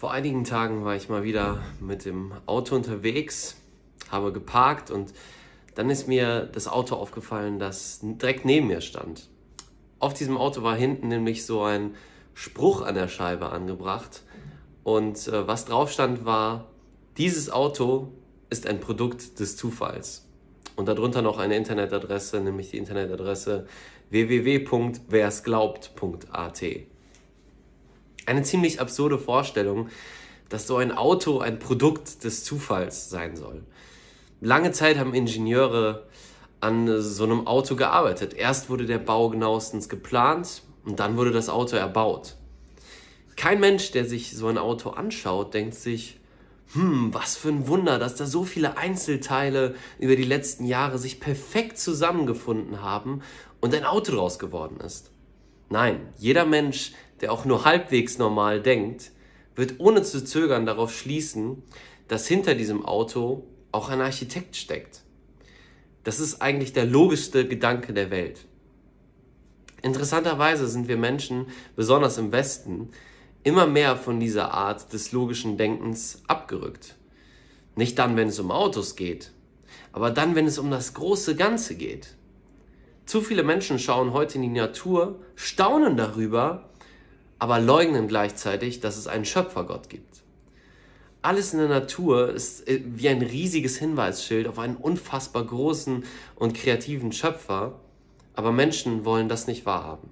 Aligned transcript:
Vor 0.00 0.10
einigen 0.12 0.44
Tagen 0.44 0.84
war 0.86 0.96
ich 0.96 1.10
mal 1.10 1.24
wieder 1.24 1.60
mit 1.78 2.06
dem 2.06 2.32
Auto 2.46 2.74
unterwegs, 2.74 3.56
habe 4.08 4.32
geparkt 4.32 4.90
und 4.90 5.12
dann 5.74 5.90
ist 5.90 6.08
mir 6.08 6.46
das 6.46 6.68
Auto 6.68 6.94
aufgefallen, 6.94 7.58
das 7.58 8.00
direkt 8.00 8.46
neben 8.46 8.68
mir 8.68 8.80
stand. 8.80 9.28
Auf 9.98 10.14
diesem 10.14 10.38
Auto 10.38 10.62
war 10.62 10.74
hinten 10.74 11.08
nämlich 11.08 11.44
so 11.44 11.64
ein 11.64 11.96
Spruch 12.32 12.80
an 12.80 12.94
der 12.94 13.08
Scheibe 13.08 13.50
angebracht 13.50 14.22
und 14.84 15.28
äh, 15.28 15.46
was 15.46 15.66
drauf 15.66 15.92
stand 15.92 16.24
war, 16.24 16.70
dieses 17.18 17.50
Auto 17.50 18.08
ist 18.48 18.66
ein 18.66 18.80
Produkt 18.80 19.38
des 19.38 19.58
Zufalls. 19.58 20.26
Und 20.76 20.88
darunter 20.88 21.20
noch 21.20 21.36
eine 21.36 21.56
Internetadresse, 21.56 22.40
nämlich 22.40 22.70
die 22.70 22.78
Internetadresse 22.78 23.66
www.wersglaubt.at. 24.08 26.64
Eine 28.26 28.42
ziemlich 28.42 28.80
absurde 28.80 29.18
Vorstellung, 29.18 29.88
dass 30.48 30.66
so 30.66 30.76
ein 30.76 30.92
Auto 30.92 31.38
ein 31.38 31.58
Produkt 31.58 32.24
des 32.24 32.44
Zufalls 32.44 33.08
sein 33.08 33.36
soll. 33.36 33.64
Lange 34.40 34.72
Zeit 34.72 34.98
haben 34.98 35.14
Ingenieure 35.14 36.06
an 36.60 37.00
so 37.00 37.24
einem 37.24 37.46
Auto 37.46 37.76
gearbeitet. 37.76 38.34
Erst 38.34 38.68
wurde 38.68 38.86
der 38.86 38.98
Bau 38.98 39.30
genauestens 39.30 39.88
geplant 39.88 40.62
und 40.84 41.00
dann 41.00 41.16
wurde 41.16 41.30
das 41.30 41.48
Auto 41.48 41.76
erbaut. 41.76 42.36
Kein 43.36 43.60
Mensch, 43.60 43.92
der 43.92 44.04
sich 44.04 44.36
so 44.36 44.48
ein 44.48 44.58
Auto 44.58 44.90
anschaut, 44.90 45.54
denkt 45.54 45.74
sich, 45.74 46.18
hm, 46.72 47.12
was 47.12 47.36
für 47.36 47.48
ein 47.48 47.66
Wunder, 47.68 47.98
dass 47.98 48.14
da 48.14 48.26
so 48.26 48.44
viele 48.44 48.76
Einzelteile 48.76 49.74
über 49.98 50.14
die 50.14 50.24
letzten 50.24 50.66
Jahre 50.66 50.98
sich 50.98 51.20
perfekt 51.20 51.78
zusammengefunden 51.78 52.82
haben 52.82 53.22
und 53.60 53.74
ein 53.74 53.84
Auto 53.84 54.12
draus 54.12 54.38
geworden 54.38 54.78
ist. 54.80 55.10
Nein, 55.70 56.08
jeder 56.18 56.44
Mensch, 56.46 56.92
der 57.20 57.32
auch 57.32 57.44
nur 57.44 57.64
halbwegs 57.64 58.18
normal 58.18 58.60
denkt, 58.60 59.12
wird 59.54 59.74
ohne 59.78 60.02
zu 60.02 60.24
zögern 60.24 60.66
darauf 60.66 60.92
schließen, 60.92 61.62
dass 62.08 62.26
hinter 62.26 62.56
diesem 62.56 62.84
Auto 62.84 63.44
auch 63.70 63.88
ein 63.88 64.00
Architekt 64.00 64.56
steckt. 64.56 65.02
Das 66.02 66.18
ist 66.18 66.42
eigentlich 66.42 66.72
der 66.72 66.86
logischste 66.86 67.46
Gedanke 67.46 67.92
der 67.92 68.10
Welt. 68.10 68.46
Interessanterweise 69.80 70.66
sind 70.66 70.88
wir 70.88 70.96
Menschen, 70.96 71.46
besonders 71.76 72.18
im 72.18 72.32
Westen, 72.32 72.90
immer 73.44 73.68
mehr 73.68 73.96
von 73.96 74.18
dieser 74.18 74.52
Art 74.52 74.92
des 74.92 75.12
logischen 75.12 75.56
Denkens 75.56 76.22
abgerückt. 76.26 76.96
Nicht 77.76 77.96
dann, 77.98 78.16
wenn 78.16 78.28
es 78.28 78.40
um 78.40 78.50
Autos 78.50 78.96
geht, 78.96 79.30
aber 79.92 80.10
dann, 80.10 80.34
wenn 80.34 80.46
es 80.46 80.58
um 80.58 80.70
das 80.70 80.94
große 80.94 81.36
Ganze 81.36 81.76
geht. 81.76 82.16
Zu 83.10 83.22
viele 83.22 83.42
Menschen 83.42 83.80
schauen 83.80 84.12
heute 84.12 84.36
in 84.36 84.42
die 84.42 84.48
Natur, 84.48 85.18
staunen 85.34 85.96
darüber, 85.96 86.70
aber 87.40 87.58
leugnen 87.58 88.06
gleichzeitig, 88.06 88.78
dass 88.78 88.96
es 88.96 89.08
einen 89.08 89.24
Schöpfergott 89.24 89.88
gibt. 89.88 90.22
Alles 91.20 91.52
in 91.52 91.58
der 91.58 91.66
Natur 91.66 92.30
ist 92.30 92.68
äh, 92.68 92.80
wie 92.84 93.08
ein 93.08 93.20
riesiges 93.20 93.78
Hinweisschild 93.78 94.46
auf 94.46 94.60
einen 94.60 94.76
unfassbar 94.76 95.44
großen 95.44 96.04
und 96.36 96.54
kreativen 96.54 97.10
Schöpfer, 97.10 97.80
aber 98.36 98.52
Menschen 98.52 99.04
wollen 99.04 99.28
das 99.28 99.48
nicht 99.48 99.66
wahrhaben. 99.66 100.10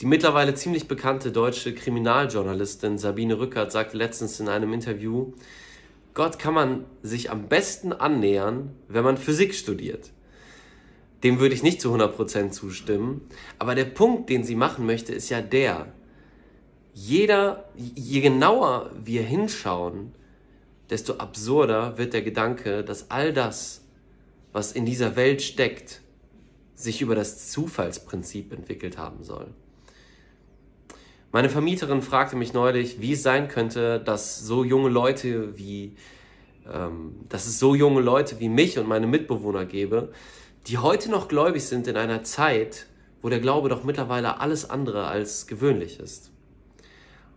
Die 0.00 0.06
mittlerweile 0.06 0.54
ziemlich 0.54 0.88
bekannte 0.88 1.32
deutsche 1.32 1.74
Kriminaljournalistin 1.74 2.96
Sabine 2.96 3.38
Rückert 3.38 3.72
sagte 3.72 3.98
letztens 3.98 4.40
in 4.40 4.48
einem 4.48 4.72
Interview, 4.72 5.34
Gott 6.14 6.38
kann 6.38 6.54
man 6.54 6.86
sich 7.02 7.30
am 7.30 7.48
besten 7.48 7.92
annähern, 7.92 8.74
wenn 8.88 9.04
man 9.04 9.18
Physik 9.18 9.54
studiert. 9.54 10.13
Dem 11.24 11.40
würde 11.40 11.54
ich 11.54 11.62
nicht 11.62 11.80
zu 11.80 11.92
100% 11.92 12.50
zustimmen. 12.50 13.22
Aber 13.58 13.74
der 13.74 13.86
Punkt, 13.86 14.28
den 14.28 14.44
sie 14.44 14.54
machen 14.54 14.86
möchte, 14.86 15.12
ist 15.12 15.30
ja 15.30 15.40
der, 15.40 15.92
jeder, 16.92 17.68
je 17.74 18.20
genauer 18.20 18.90
wir 19.02 19.22
hinschauen, 19.22 20.12
desto 20.90 21.14
absurder 21.14 21.98
wird 21.98 22.12
der 22.12 22.22
Gedanke, 22.22 22.84
dass 22.84 23.10
all 23.10 23.32
das, 23.32 23.82
was 24.52 24.70
in 24.70 24.86
dieser 24.86 25.16
Welt 25.16 25.42
steckt, 25.42 26.02
sich 26.74 27.00
über 27.00 27.14
das 27.14 27.50
Zufallsprinzip 27.50 28.52
entwickelt 28.52 28.98
haben 28.98 29.24
soll. 29.24 29.46
Meine 31.32 31.50
Vermieterin 31.50 32.02
fragte 32.02 32.36
mich 32.36 32.52
neulich, 32.52 33.00
wie 33.00 33.12
es 33.12 33.22
sein 33.24 33.48
könnte, 33.48 33.98
dass 33.98 34.38
so 34.38 34.62
junge 34.62 34.88
Leute 34.88 35.58
wie, 35.58 35.96
ähm, 36.72 37.16
dass 37.28 37.46
es 37.46 37.58
so 37.58 37.74
junge 37.74 38.02
Leute 38.02 38.38
wie 38.38 38.48
mich 38.48 38.78
und 38.78 38.86
meine 38.86 39.08
Mitbewohner 39.08 39.64
gäbe, 39.64 40.12
die 40.66 40.78
heute 40.78 41.10
noch 41.10 41.28
gläubig 41.28 41.64
sind 41.64 41.86
in 41.86 41.96
einer 41.96 42.24
Zeit, 42.24 42.86
wo 43.22 43.28
der 43.28 43.40
Glaube 43.40 43.68
doch 43.68 43.84
mittlerweile 43.84 44.40
alles 44.40 44.68
andere 44.68 45.06
als 45.06 45.46
gewöhnlich 45.46 46.00
ist. 46.00 46.30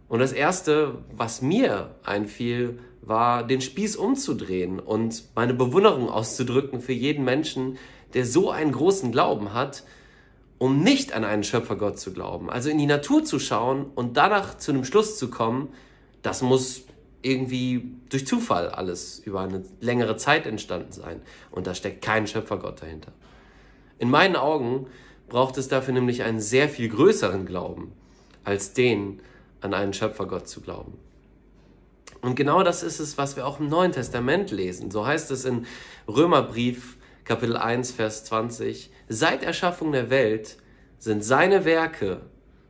Und 0.08 0.20
das 0.20 0.32
Erste, 0.32 1.00
was 1.16 1.42
mir 1.42 1.96
einfiel, 2.04 2.80
war, 3.02 3.46
den 3.46 3.62
Spieß 3.62 3.96
umzudrehen 3.96 4.80
und 4.80 5.24
meine 5.36 5.54
Bewunderung 5.54 6.10
auszudrücken 6.10 6.82
für 6.82 6.94
jeden 6.94 7.26
Menschen, 7.26 7.78
der 8.14 8.26
so 8.26 8.50
einen 8.52 8.72
großen 8.72 9.12
Glauben 9.12 9.54
hat, 9.54 9.84
um 10.58 10.82
nicht 10.82 11.14
an 11.14 11.24
einen 11.24 11.44
Schöpfergott 11.44 12.00
zu 12.00 12.14
glauben. 12.14 12.50
Also 12.50 12.70
in 12.70 12.78
die 12.78 12.86
Natur 12.86 13.24
zu 13.24 13.40
schauen 13.40 13.86
und 13.96 14.18
danach 14.18 14.58
zu 14.58 14.72
einem 14.72 14.86
Schluss 14.86 15.18
zu 15.18 15.30
kommen, 15.30 15.70
das 16.22 16.42
muss 16.42 16.84
irgendwie 17.22 17.96
durch 18.10 18.28
Zufall 18.28 18.70
alles 18.70 19.20
über 19.20 19.42
eine 19.42 19.64
längere 19.80 20.18
Zeit 20.18 20.46
entstanden 20.46 20.92
sein. 20.92 21.22
Und 21.52 21.68
da 21.68 21.74
steckt 21.74 22.02
kein 22.02 22.28
Schöpfergott 22.28 22.82
dahinter. 22.82 23.12
In 24.00 24.10
meinen 24.10 24.36
Augen 24.36 24.88
braucht 25.28 25.58
es 25.58 25.68
dafür 25.68 25.94
nämlich 25.94 26.24
einen 26.24 26.40
sehr 26.40 26.70
viel 26.70 26.90
größeren 26.90 27.46
Glauben, 27.46 27.92
als 28.44 28.74
den 28.74 29.22
an 29.62 29.74
einen 29.74 29.94
Schöpfergott 29.94 30.48
zu 30.48 30.62
glauben. 30.62 30.98
Und 32.22 32.36
genau 32.36 32.64
das 32.64 32.84
ist 32.84 33.00
es, 33.00 33.18
was 33.18 33.36
wir 33.36 33.46
auch 33.46 33.60
im 33.60 33.68
Neuen 33.68 33.92
Testament 33.92 34.52
lesen. 34.52 34.92
So 34.92 35.06
heißt 35.06 35.32
es 35.32 35.46
in 35.46 35.66
Römerbrief 36.08 36.98
Kapitel 37.26 37.58
1, 37.58 37.92
Vers 37.92 38.24
20, 38.26 38.92
seit 39.10 39.44
Erschaffung 39.44 39.92
der 39.92 40.10
Welt 40.10 40.58
sind 40.98 41.24
seine 41.24 41.66
Werke 41.66 42.22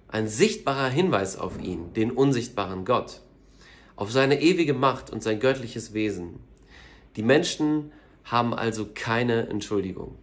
ein 0.08 0.28
sichtbarer 0.28 0.90
Hinweis 0.90 1.38
auf 1.38 1.62
ihn, 1.62 1.94
den 1.94 2.12
unsichtbaren 2.12 2.84
Gott 2.84 3.22
auf 3.98 4.12
seine 4.12 4.42
ewige 4.42 4.74
Macht 4.74 5.10
und 5.10 5.22
sein 5.22 5.42
göttliches 5.42 5.94
Wesen. 5.94 6.40
Die 7.18 7.24
Menschen 7.24 7.92
haben 8.24 8.54
also 8.54 8.88
keine 8.94 9.48
Entschuldigung. 9.50 10.16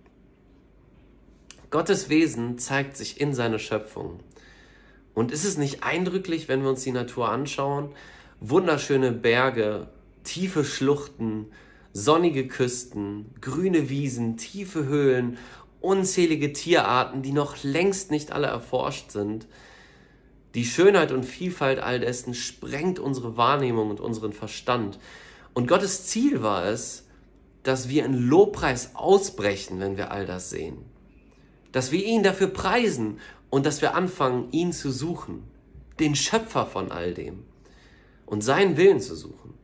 Gottes 1.70 2.08
Wesen 2.08 2.58
zeigt 2.58 2.96
sich 2.96 3.20
in 3.20 3.34
seiner 3.34 3.58
Schöpfung. 3.58 4.20
Und 5.12 5.32
ist 5.32 5.44
es 5.44 5.58
nicht 5.58 5.82
eindrücklich, 5.82 6.48
wenn 6.48 6.62
wir 6.62 6.70
uns 6.70 6.84
die 6.84 6.92
Natur 6.92 7.28
anschauen? 7.28 7.90
Wunderschöne 8.40 9.10
Berge, 9.10 9.88
tiefe 10.22 10.64
Schluchten, 10.64 11.46
sonnige 11.92 12.46
Küsten, 12.46 13.26
grüne 13.40 13.88
Wiesen, 13.88 14.36
tiefe 14.36 14.84
Höhlen, 14.84 15.38
unzählige 15.80 16.52
Tierarten, 16.52 17.22
die 17.22 17.32
noch 17.32 17.62
längst 17.62 18.10
nicht 18.10 18.32
alle 18.32 18.46
erforscht 18.46 19.10
sind. 19.10 19.46
Die 20.54 20.64
Schönheit 20.64 21.10
und 21.10 21.24
Vielfalt 21.24 21.80
all 21.80 21.98
dessen 21.98 22.32
sprengt 22.32 22.98
unsere 22.98 23.36
Wahrnehmung 23.36 23.90
und 23.90 24.00
unseren 24.00 24.32
Verstand. 24.32 24.98
Und 25.52 25.66
Gottes 25.66 26.06
Ziel 26.06 26.42
war 26.42 26.64
es, 26.66 27.06
dass 27.64 27.88
wir 27.88 28.04
in 28.04 28.14
Lobpreis 28.14 28.94
ausbrechen, 28.94 29.80
wenn 29.80 29.96
wir 29.96 30.12
all 30.12 30.26
das 30.26 30.50
sehen. 30.50 30.78
Dass 31.72 31.90
wir 31.90 32.04
ihn 32.04 32.22
dafür 32.22 32.48
preisen 32.48 33.18
und 33.50 33.66
dass 33.66 33.82
wir 33.82 33.94
anfangen, 33.94 34.48
ihn 34.52 34.72
zu 34.72 34.92
suchen, 34.92 35.42
den 35.98 36.14
Schöpfer 36.14 36.66
von 36.66 36.92
all 36.92 37.14
dem 37.14 37.44
und 38.26 38.42
seinen 38.42 38.76
Willen 38.76 39.00
zu 39.00 39.16
suchen. 39.16 39.54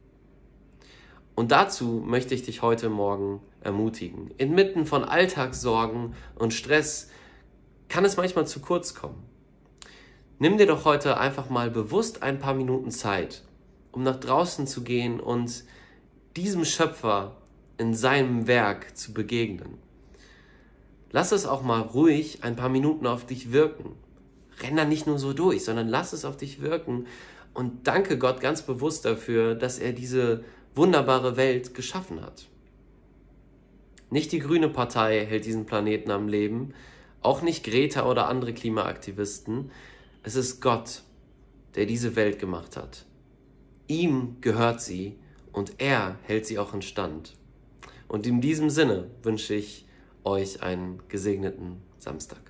Und 1.36 1.52
dazu 1.52 2.02
möchte 2.04 2.34
ich 2.34 2.42
dich 2.42 2.62
heute 2.62 2.88
Morgen 2.88 3.40
ermutigen. 3.60 4.30
Inmitten 4.38 4.86
von 4.86 5.04
Alltagssorgen 5.04 6.14
und 6.34 6.52
Stress 6.52 7.10
kann 7.88 8.04
es 8.04 8.16
manchmal 8.16 8.46
zu 8.46 8.60
kurz 8.60 8.94
kommen. 8.94 9.29
Nimm 10.42 10.56
dir 10.56 10.66
doch 10.66 10.86
heute 10.86 11.18
einfach 11.18 11.50
mal 11.50 11.70
bewusst 11.70 12.22
ein 12.22 12.38
paar 12.38 12.54
Minuten 12.54 12.90
Zeit, 12.90 13.42
um 13.92 14.02
nach 14.02 14.18
draußen 14.18 14.66
zu 14.66 14.82
gehen 14.82 15.20
und 15.20 15.64
diesem 16.34 16.64
Schöpfer 16.64 17.36
in 17.76 17.92
seinem 17.92 18.46
Werk 18.46 18.96
zu 18.96 19.12
begegnen. 19.12 19.76
Lass 21.10 21.32
es 21.32 21.44
auch 21.44 21.62
mal 21.62 21.82
ruhig 21.82 22.42
ein 22.42 22.56
paar 22.56 22.70
Minuten 22.70 23.06
auf 23.06 23.26
dich 23.26 23.52
wirken. 23.52 23.96
Renn 24.62 24.76
da 24.76 24.86
nicht 24.86 25.06
nur 25.06 25.18
so 25.18 25.34
durch, 25.34 25.62
sondern 25.62 25.88
lass 25.88 26.14
es 26.14 26.24
auf 26.24 26.38
dich 26.38 26.62
wirken 26.62 27.06
und 27.52 27.86
danke 27.86 28.16
Gott 28.16 28.40
ganz 28.40 28.62
bewusst 28.62 29.04
dafür, 29.04 29.54
dass 29.54 29.78
er 29.78 29.92
diese 29.92 30.42
wunderbare 30.74 31.36
Welt 31.36 31.74
geschaffen 31.74 32.22
hat. 32.22 32.46
Nicht 34.08 34.32
die 34.32 34.38
Grüne 34.38 34.70
Partei 34.70 35.26
hält 35.26 35.44
diesen 35.44 35.66
Planeten 35.66 36.10
am 36.10 36.28
Leben, 36.28 36.72
auch 37.20 37.42
nicht 37.42 37.62
Greta 37.62 38.08
oder 38.08 38.26
andere 38.26 38.54
Klimaaktivisten, 38.54 39.70
es 40.22 40.36
ist 40.36 40.60
Gott, 40.60 41.02
der 41.74 41.86
diese 41.86 42.16
Welt 42.16 42.38
gemacht 42.38 42.76
hat. 42.76 43.06
Ihm 43.86 44.36
gehört 44.40 44.80
sie 44.80 45.18
und 45.52 45.74
er 45.78 46.18
hält 46.22 46.46
sie 46.46 46.58
auch 46.58 46.74
in 46.74 46.82
Stand. 46.82 47.36
Und 48.06 48.26
in 48.26 48.40
diesem 48.40 48.70
Sinne 48.70 49.10
wünsche 49.22 49.54
ich 49.54 49.86
euch 50.24 50.62
einen 50.62 51.02
gesegneten 51.08 51.82
Samstag. 51.98 52.49